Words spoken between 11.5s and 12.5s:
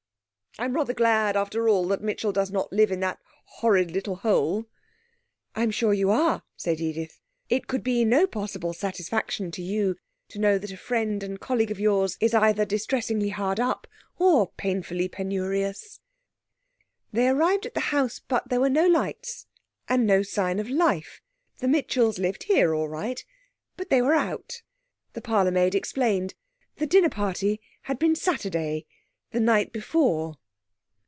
of yours is